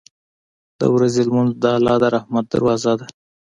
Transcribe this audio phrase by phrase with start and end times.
[0.79, 3.05] •د ورځې لمونځ د الله د رحمت دروازه ده.